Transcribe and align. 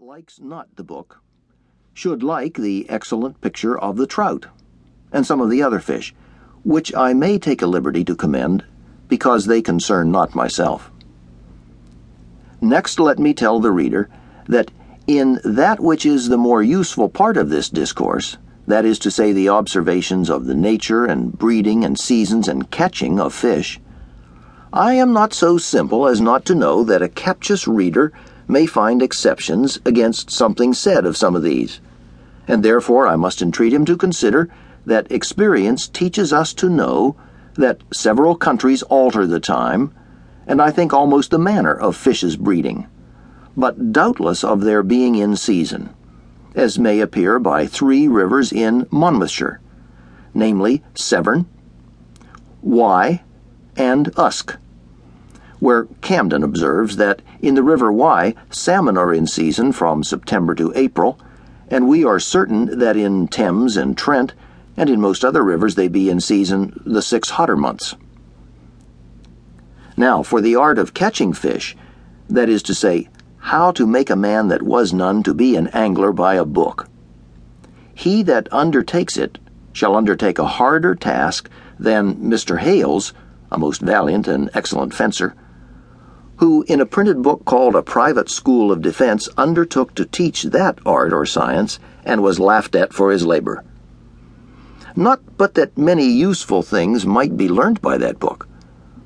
likes 0.00 0.38
not 0.38 0.76
the 0.76 0.84
book 0.84 1.20
should 1.92 2.22
like 2.22 2.54
the 2.54 2.88
excellent 2.88 3.40
picture 3.40 3.76
of 3.76 3.96
the 3.96 4.06
trout 4.06 4.46
and 5.10 5.26
some 5.26 5.40
of 5.40 5.50
the 5.50 5.60
other 5.60 5.80
fish, 5.80 6.14
which 6.62 6.94
I 6.94 7.14
may 7.14 7.36
take 7.36 7.62
a 7.62 7.66
liberty 7.66 8.04
to 8.04 8.14
commend, 8.14 8.64
because 9.08 9.46
they 9.46 9.60
concern 9.60 10.12
not 10.12 10.36
myself. 10.36 10.92
Next, 12.60 13.00
let 13.00 13.18
me 13.18 13.34
tell 13.34 13.58
the 13.58 13.72
reader 13.72 14.08
that 14.46 14.70
in 15.08 15.40
that 15.42 15.80
which 15.80 16.06
is 16.06 16.28
the 16.28 16.38
more 16.38 16.62
useful 16.62 17.08
part 17.08 17.36
of 17.36 17.48
this 17.48 17.68
discourse, 17.68 18.36
that 18.68 18.84
is 18.84 19.00
to 19.00 19.10
say, 19.10 19.32
the 19.32 19.48
observations 19.48 20.30
of 20.30 20.46
the 20.46 20.54
nature 20.54 21.06
and 21.06 21.36
breeding 21.36 21.84
and 21.84 21.98
seasons 21.98 22.46
and 22.46 22.70
catching 22.70 23.18
of 23.18 23.34
fish, 23.34 23.80
I 24.72 24.94
am 24.94 25.12
not 25.12 25.34
so 25.34 25.58
simple 25.58 26.06
as 26.06 26.20
not 26.20 26.44
to 26.44 26.54
know 26.54 26.84
that 26.84 27.02
a 27.02 27.08
captious 27.08 27.66
reader 27.66 28.12
may 28.48 28.64
find 28.66 29.02
exceptions 29.02 29.78
against 29.84 30.30
something 30.30 30.72
said 30.72 31.04
of 31.04 31.16
some 31.16 31.36
of 31.36 31.42
these, 31.42 31.80
and 32.48 32.64
therefore 32.64 33.06
I 33.06 33.14
must 33.14 33.42
entreat 33.42 33.72
him 33.72 33.84
to 33.84 33.96
consider 33.96 34.48
that 34.86 35.12
experience 35.12 35.86
teaches 35.86 36.32
us 36.32 36.54
to 36.54 36.70
know 36.70 37.14
that 37.54 37.82
several 37.92 38.34
countries 38.34 38.82
alter 38.84 39.26
the 39.26 39.38
time, 39.38 39.92
and 40.46 40.62
I 40.62 40.70
think 40.70 40.94
almost 40.94 41.30
the 41.30 41.38
manner 41.38 41.74
of 41.74 41.94
fishes 41.94 42.36
breeding, 42.36 42.86
but 43.56 43.92
doubtless 43.92 44.42
of 44.42 44.62
their 44.62 44.82
being 44.82 45.14
in 45.14 45.36
season, 45.36 45.90
as 46.54 46.78
may 46.78 47.00
appear 47.00 47.38
by 47.38 47.66
three 47.66 48.08
rivers 48.08 48.50
in 48.50 48.86
Monmouthshire, 48.90 49.60
namely 50.32 50.82
Severn, 50.94 51.46
Wye, 52.62 53.22
and 53.76 54.10
Usk 54.16 54.56
where 55.60 55.86
Camden 56.00 56.42
observes 56.42 56.96
that 56.96 57.20
in 57.40 57.54
the 57.54 57.62
River 57.62 57.92
Wye, 57.92 58.34
salmon 58.50 58.96
are 58.96 59.12
in 59.12 59.26
season 59.26 59.72
from 59.72 60.04
September 60.04 60.54
to 60.54 60.72
April, 60.74 61.18
and 61.68 61.88
we 61.88 62.04
are 62.04 62.20
certain 62.20 62.78
that 62.78 62.96
in 62.96 63.28
Thames 63.28 63.76
and 63.76 63.96
Trent, 63.96 64.34
and 64.76 64.88
in 64.88 65.00
most 65.00 65.24
other 65.24 65.42
rivers, 65.42 65.74
they 65.74 65.88
be 65.88 66.08
in 66.08 66.20
season 66.20 66.80
the 66.86 67.02
six 67.02 67.30
hotter 67.30 67.56
months. 67.56 67.96
Now, 69.96 70.22
for 70.22 70.40
the 70.40 70.54
art 70.54 70.78
of 70.78 70.94
catching 70.94 71.32
fish, 71.32 71.76
that 72.30 72.48
is 72.48 72.62
to 72.64 72.74
say, 72.74 73.08
how 73.38 73.72
to 73.72 73.86
make 73.86 74.10
a 74.10 74.16
man 74.16 74.48
that 74.48 74.62
was 74.62 74.92
none 74.92 75.22
to 75.24 75.34
be 75.34 75.56
an 75.56 75.68
angler 75.68 76.12
by 76.12 76.34
a 76.34 76.44
book. 76.44 76.88
He 77.94 78.22
that 78.22 78.52
undertakes 78.52 79.16
it 79.16 79.38
shall 79.72 79.96
undertake 79.96 80.38
a 80.38 80.46
harder 80.46 80.94
task 80.94 81.50
than 81.78 82.16
Mr. 82.16 82.58
Hales, 82.58 83.12
a 83.50 83.58
most 83.58 83.80
valiant 83.80 84.28
and 84.28 84.50
excellent 84.54 84.94
fencer, 84.94 85.34
who, 86.38 86.64
in 86.68 86.80
a 86.80 86.86
printed 86.86 87.20
book 87.20 87.44
called 87.44 87.74
A 87.74 87.82
Private 87.82 88.30
School 88.30 88.70
of 88.70 88.80
Defense, 88.80 89.28
undertook 89.36 89.94
to 89.96 90.04
teach 90.04 90.44
that 90.44 90.78
art 90.86 91.12
or 91.12 91.26
science 91.26 91.80
and 92.04 92.22
was 92.22 92.38
laughed 92.38 92.76
at 92.76 92.92
for 92.92 93.10
his 93.10 93.26
labor. 93.26 93.64
Not 94.94 95.20
but 95.36 95.54
that 95.54 95.76
many 95.76 96.06
useful 96.06 96.62
things 96.62 97.04
might 97.04 97.36
be 97.36 97.48
learnt 97.48 97.82
by 97.82 97.98
that 97.98 98.20
book, 98.20 98.46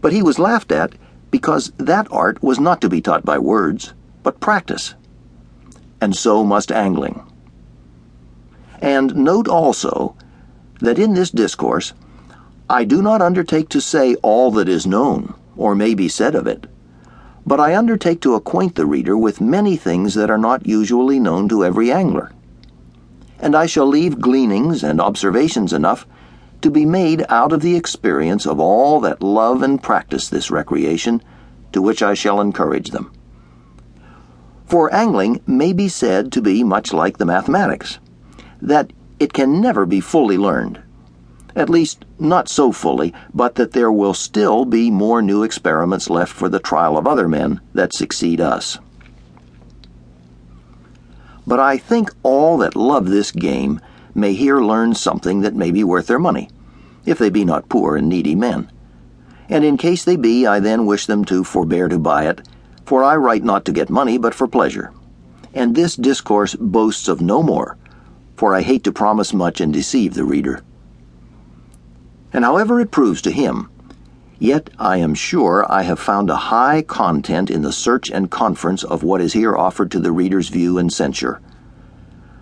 but 0.03 0.13
he 0.13 0.23
was 0.23 0.39
laughed 0.39 0.71
at 0.73 0.95
because 1.31 1.73
that 1.79 2.07
art 2.11 2.43
was 2.43 2.61
not 2.61 2.83
to 2.83 2.91
be 2.91 3.01
taught 3.01 3.25
by 3.25 3.39
words, 3.39 3.95
but 4.23 4.41
practice. 4.41 4.95
And 6.03 6.15
so 6.15 6.45
must 6.45 6.71
angling. 6.71 7.23
And 8.83 9.17
note 9.17 9.49
also 9.49 10.17
that 10.81 10.99
in 10.99 11.15
this 11.15 11.31
discourse, 11.31 11.95
I 12.69 12.85
do 12.85 13.01
not 13.01 13.23
undertake 13.23 13.71
to 13.71 13.81
say 13.81 14.17
all 14.17 14.51
that 14.53 14.69
is 14.69 14.87
known, 14.87 15.33
or 15.57 15.75
may 15.75 15.95
be 15.95 16.09
said 16.09 16.35
of 16.35 16.47
it 16.47 16.67
but 17.47 17.61
I 17.61 17.77
undertake 17.77 18.21
to 18.23 18.35
acquaint 18.35 18.77
the 18.77 18.87
reader 18.87 19.17
with 19.17 19.41
many 19.41 19.77
things 19.77 20.15
that 20.15 20.31
are 20.31 20.39
not 20.39 20.67
usually 20.67 21.19
known 21.19 21.49
to 21.49 21.65
every 21.65 21.91
angler. 21.91 22.33
And 23.39 23.57
I 23.57 23.67
shall 23.67 23.87
leave 23.87 24.21
gleanings 24.21 24.85
and 24.85 25.01
observations 25.01 25.73
enough 25.73 26.07
to 26.61 26.71
be 26.71 26.87
made 26.87 27.25
out 27.29 27.53
of 27.53 27.61
the 27.61 27.75
experience 27.75 28.47
of 28.47 28.61
all 28.61 29.01
that 29.01 29.23
love 29.23 29.63
and 29.63 29.83
practice 29.83 30.29
this 30.29 30.51
recreation, 30.51 31.21
to 31.73 31.83
which 31.83 32.03
I 32.03 32.15
shall 32.15 32.41
encourage 32.41 32.91
them. 32.91 33.13
For 34.67 34.95
angling 34.95 35.43
may 35.47 35.73
be 35.73 35.89
said 35.89 36.31
to 36.33 36.41
be 36.41 36.63
much 36.63 36.93
like 36.93 37.19
the 37.19 37.27
mathematics, 37.27 37.99
that 38.61 38.93
it 39.19 39.33
can 39.33 39.61
never 39.61 39.85
be 39.85 40.01
fully 40.01 40.39
learned 40.39 40.81
at 41.55 41.69
least, 41.69 42.05
not 42.19 42.49
so 42.49 42.73
fully, 42.73 43.13
but 43.35 43.57
that 43.57 43.73
there 43.73 43.93
will 43.93 44.15
still 44.15 44.65
be 44.65 44.91
more 44.91 45.21
new 45.21 45.43
experiments 45.43 46.09
left 46.09 46.33
for 46.33 46.49
the 46.49 46.59
trial 46.59 46.97
of 46.97 47.07
other 47.07 47.29
men 47.29 47.61
that 47.75 47.93
succeed 47.93 48.41
us. 48.41 48.79
But 51.47 51.61
I 51.61 51.77
think 51.77 52.11
all 52.23 52.57
that 52.59 52.77
love 52.77 53.09
this 53.09 53.31
game 53.33 53.81
may 54.15 54.33
here 54.33 54.61
learn 54.61 54.95
something 54.95 55.41
that 55.41 55.55
may 55.55 55.71
be 55.71 55.85
worth 55.85 56.07
their 56.07 56.19
money, 56.19 56.49
if 57.05 57.19
they 57.19 57.31
be 57.31 57.45
not 57.45 57.69
poor 57.69 57.97
and 57.97 58.09
needy 58.09 58.35
men. 58.35 58.71
And 59.49 59.65
in 59.65 59.77
case 59.77 60.05
they 60.05 60.17
be, 60.17 60.47
I 60.47 60.61
then 60.61 60.87
wish 60.87 61.07
them 61.07 61.25
to 61.27 61.45
forbear 61.45 61.89
to 61.89 61.99
buy 61.99 62.27
it, 62.27 62.47
for 62.87 63.05
I 63.05 63.17
write 63.17 63.45
not 63.45 63.65
to 63.67 63.73
get 63.73 63.91
money, 63.91 64.17
but 64.17 64.35
for 64.35 64.47
pleasure. 64.47 64.93
And 65.53 65.75
this 65.75 65.97
discourse 65.97 66.55
boasts 66.55 67.09
of 67.09 67.21
no 67.21 67.43
more, 67.43 67.77
for 68.37 68.55
I 68.55 68.63
hate 68.63 68.85
to 68.85 68.93
promise 68.93 69.35
much 69.35 69.61
and 69.61 69.73
deceive 69.73 70.15
the 70.15 70.25
reader 70.25 70.63
and 72.33 72.45
however 72.45 72.81
it 72.81 72.91
proves 72.91 73.21
to 73.23 73.31
him, 73.31 73.69
yet 74.39 74.71
I 74.79 74.97
am 74.97 75.15
sure 75.15 75.65
I 75.71 75.83
have 75.83 76.01
found 76.01 76.31
a 76.31 76.37
high 76.37 76.83
content 76.83 77.51
in 77.51 77.63
the 77.63 77.73
search 77.73 78.11
and 78.11 78.31
conference 78.31 78.83
of 78.83 79.03
what 79.03 79.21
is 79.21 79.35
here 79.35 79.55
offered 79.55 79.91
to 79.93 80.01
the 80.01 80.13
reader's 80.13 80.49
view 80.49 80.79
and 80.79 80.93
censure. 80.93 81.41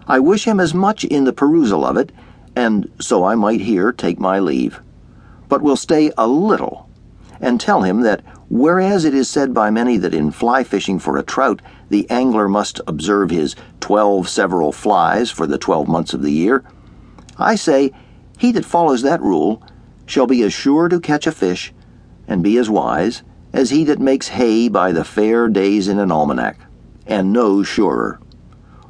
I 0.07 0.19
wish 0.19 0.45
him 0.45 0.61
as 0.61 0.75
much 0.75 1.05
in 1.05 1.25
the 1.25 1.33
perusal 1.33 1.85
of 1.85 1.97
it, 1.97 2.13
and 2.57 2.91
so 3.01 3.25
I 3.25 3.35
might 3.35 3.61
here 3.61 3.93
take 3.93 4.19
my 4.19 4.39
leave, 4.39 4.81
but 5.49 5.63
will 5.63 5.77
stay 5.77 6.13
a 6.17 6.27
little, 6.27 6.89
and 7.41 7.61
tell 7.61 7.83
him 7.83 8.01
that 8.01 8.23
whereas 8.49 9.05
it 9.05 9.15
is 9.15 9.29
said 9.29 9.55
by 9.55 9.71
many 9.71 9.97
that 9.97 10.15
in 10.15 10.31
fly 10.31 10.65
fishing 10.65 10.99
for 10.99 11.17
a 11.17 11.23
trout 11.23 11.63
the 11.89 12.09
angler 12.11 12.49
must 12.49 12.81
observe 12.87 13.31
his 13.31 13.55
twelve 13.81 14.29
several 14.29 14.73
flies 14.73 15.31
for 15.31 15.47
the 15.47 15.59
twelve 15.59 15.87
months 15.89 16.13
of 16.13 16.23
the 16.23 16.33
year, 16.33 16.65
I 17.39 17.55
say 17.55 17.93
he 18.39 18.53
that 18.53 18.65
follows 18.65 19.03
that 19.03 19.21
rule 19.21 19.63
shall 20.11 20.27
be 20.27 20.43
as 20.43 20.53
sure 20.53 20.89
to 20.89 20.99
catch 20.99 21.27
a 21.27 21.33
fish, 21.33 21.73
and 22.27 22.43
be 22.43 22.59
as 22.59 22.69
wise, 22.69 23.23
as 23.53 23.71
he 23.71 23.85
that 23.85 24.01
makes 24.01 24.29
hay 24.29 24.69
by 24.69 24.91
the 24.91 25.05
fair 25.05 25.49
days 25.49 25.87
in 25.87 26.01
an 26.01 26.11
almanac, 26.11 26.59
and 27.07 27.33
no 27.33 27.63
surer. 27.63 28.21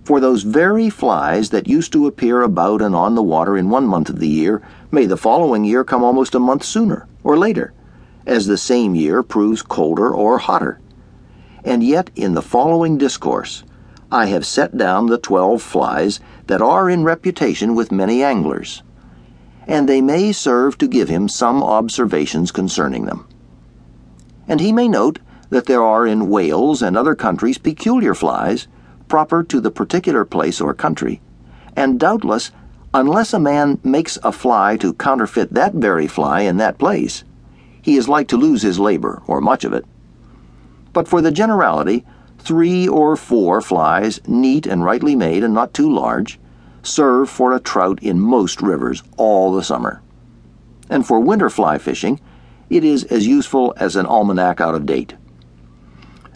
For 0.02 0.18
those 0.18 0.42
very 0.42 0.88
flies 0.88 1.50
that 1.50 1.68
used 1.68 1.92
to 1.92 2.06
appear 2.06 2.40
about 2.40 2.80
and 2.80 2.94
on 2.94 3.14
the 3.14 3.22
water 3.22 3.56
in 3.58 3.68
one 3.68 3.86
month 3.86 4.08
of 4.08 4.18
the 4.18 4.28
year 4.28 4.62
may 4.90 5.04
the 5.04 5.16
following 5.18 5.62
year 5.62 5.84
come 5.84 6.02
almost 6.02 6.34
a 6.34 6.40
month 6.40 6.64
sooner 6.64 7.06
or 7.22 7.36
later, 7.36 7.74
as 8.26 8.46
the 8.46 8.56
same 8.56 8.94
year 8.94 9.22
proves 9.22 9.60
colder 9.60 10.12
or 10.12 10.38
hotter. 10.38 10.80
And 11.62 11.84
yet 11.84 12.10
in 12.16 12.32
the 12.32 12.42
following 12.42 12.96
discourse 12.96 13.62
I 14.10 14.26
have 14.26 14.46
set 14.46 14.76
down 14.76 15.06
the 15.06 15.18
twelve 15.18 15.60
flies 15.60 16.18
that 16.46 16.62
are 16.62 16.88
in 16.88 17.04
reputation 17.04 17.74
with 17.74 17.92
many 17.92 18.22
anglers 18.24 18.82
and 19.66 19.88
they 19.88 20.00
may 20.00 20.32
serve 20.32 20.78
to 20.78 20.88
give 20.88 21.08
him 21.08 21.28
some 21.28 21.62
observations 21.62 22.50
concerning 22.50 23.04
them. 23.04 23.26
And 24.48 24.60
he 24.60 24.72
may 24.72 24.88
note 24.88 25.18
that 25.50 25.66
there 25.66 25.82
are 25.82 26.06
in 26.06 26.28
Wales 26.28 26.82
and 26.82 26.96
other 26.96 27.14
countries 27.14 27.58
peculiar 27.58 28.14
flies, 28.14 28.68
proper 29.08 29.42
to 29.44 29.60
the 29.60 29.70
particular 29.70 30.24
place 30.24 30.60
or 30.60 30.72
country, 30.74 31.20
and 31.76 32.00
doubtless, 32.00 32.50
unless 32.94 33.32
a 33.32 33.40
man 33.40 33.78
makes 33.82 34.18
a 34.22 34.32
fly 34.32 34.76
to 34.76 34.94
counterfeit 34.94 35.52
that 35.52 35.74
very 35.74 36.06
fly 36.06 36.40
in 36.40 36.56
that 36.56 36.78
place, 36.78 37.24
he 37.82 37.96
is 37.96 38.08
like 38.08 38.28
to 38.28 38.36
lose 38.36 38.62
his 38.62 38.78
labor, 38.78 39.22
or 39.26 39.40
much 39.40 39.64
of 39.64 39.72
it. 39.72 39.84
But 40.92 41.08
for 41.08 41.20
the 41.20 41.30
generality, 41.30 42.04
three 42.38 42.88
or 42.88 43.16
four 43.16 43.60
flies, 43.60 44.20
neat 44.26 44.66
and 44.66 44.84
rightly 44.84 45.14
made 45.14 45.44
and 45.44 45.54
not 45.54 45.74
too 45.74 45.92
large, 45.92 46.38
serve 46.82 47.28
for 47.28 47.52
a 47.52 47.60
trout 47.60 48.02
in 48.02 48.20
most 48.20 48.60
rivers 48.62 49.02
all 49.16 49.52
the 49.52 49.62
summer. 49.62 50.02
And 50.88 51.06
for 51.06 51.20
winter 51.20 51.50
fly 51.50 51.78
fishing, 51.78 52.20
it 52.68 52.84
is 52.84 53.04
as 53.04 53.26
useful 53.26 53.74
as 53.76 53.96
an 53.96 54.06
almanac 54.06 54.60
out 54.60 54.74
of 54.74 54.86
date. 54.86 55.14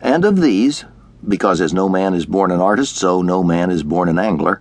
And 0.00 0.24
of 0.24 0.40
these, 0.40 0.84
because 1.26 1.60
as 1.60 1.72
no 1.72 1.88
man 1.88 2.14
is 2.14 2.26
born 2.26 2.50
an 2.50 2.60
artist, 2.60 2.96
so 2.96 3.22
no 3.22 3.42
man 3.42 3.70
is 3.70 3.82
born 3.82 4.08
an 4.08 4.18
angler, 4.18 4.60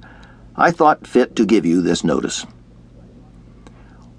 I 0.56 0.72
thought 0.72 1.08
fit 1.08 1.36
to 1.36 1.46
give 1.46 1.66
you 1.66 1.82
this 1.82 2.04
notice. 2.04 2.46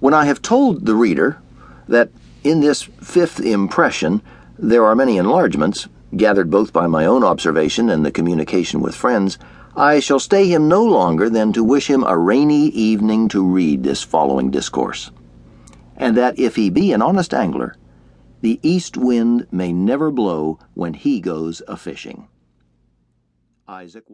When 0.01 0.13
I 0.13 0.27
have 0.27 0.43
told 0.43 0.85
the 0.85 0.95
reader 0.95 1.41
that 1.89 2.11
in 2.43 2.61
this 2.61 2.83
fifth 2.83 3.41
impression 3.41 4.21
there 4.59 4.85
are 4.85 4.95
many 4.95 5.17
enlargements, 5.17 5.89
gathered 6.17 6.51
both 6.51 6.73
by 6.73 6.87
my 6.87 7.07
own 7.07 7.25
observation 7.25 7.91
and 7.91 8.05
the 8.05 8.13
communication 8.13 8.81
with 8.81 8.95
friends, 8.95 9.39
I 9.77 10.01
shall 10.01 10.21
stay 10.21 10.47
him 10.47 10.69
no 10.69 10.85
longer 10.85 11.29
than 11.29 11.53
to 11.53 11.65
wish 11.65 11.89
him 11.91 12.05
a 12.05 12.17
rainy 12.17 12.67
evening 12.69 13.29
to 13.29 13.45
read 13.45 13.83
this 13.83 14.03
following 14.03 14.51
discourse, 14.51 15.11
and 15.97 16.17
that 16.17 16.39
if 16.39 16.57
he 16.57 16.71
be 16.71 16.93
an 16.93 17.03
honest 17.03 17.35
angler, 17.35 17.77
the 18.41 18.61
east 18.63 18.97
wind 18.97 19.47
may 19.51 19.73
never 19.73 20.11
blow 20.11 20.59
when 20.75 20.95
he 20.95 21.21
goes 21.21 21.61
a 21.67 21.77
fishing. 21.77 22.29
Izaak 23.69 24.11